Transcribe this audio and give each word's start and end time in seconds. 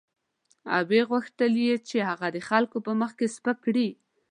او 0.75 0.83
وغوښتل 0.97 1.53
یې 1.65 1.75
چې 1.87 1.97
هغه 2.09 2.27
د 2.35 2.37
خلکو 2.49 2.77
په 2.85 2.91
مخ 2.99 3.11
کې 3.19 3.27
سپک 3.35 3.57
کړي. 3.65 3.89